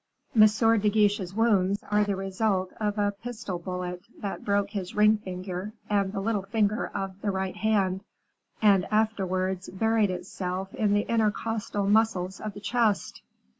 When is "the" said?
2.03-2.15, 6.11-6.19, 7.21-7.29, 10.95-11.07, 12.55-12.59